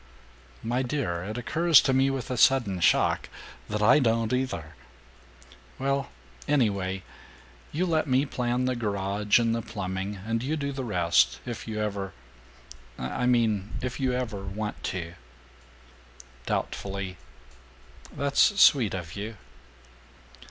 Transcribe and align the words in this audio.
"My 0.63 0.81
dear, 0.81 1.23
it 1.23 1.37
occurs 1.37 1.79
to 1.81 1.93
me 1.93 2.09
with 2.09 2.31
a 2.31 2.35
sudden 2.35 2.79
shock 2.79 3.29
that 3.69 3.83
I 3.83 3.99
don't 3.99 4.33
either!" 4.33 4.73
"Well 5.77 6.09
anyway 6.47 7.03
you 7.71 7.85
let 7.85 8.07
me 8.07 8.25
plan 8.25 8.65
the 8.65 8.75
garage 8.75 9.37
and 9.37 9.53
the 9.53 9.61
plumbing, 9.61 10.15
and 10.25 10.41
you 10.41 10.57
do 10.57 10.71
the 10.71 10.83
rest, 10.83 11.39
if 11.45 11.67
you 11.67 11.79
ever 11.79 12.13
I 12.97 13.27
mean 13.27 13.73
if 13.83 13.99
you 13.99 14.11
ever 14.13 14.41
want 14.43 14.81
to." 14.85 15.13
Doubtfully, 16.47 17.17
"That's 18.11 18.59
sweet 18.59 18.95
of 18.95 19.15
you." 19.15 19.37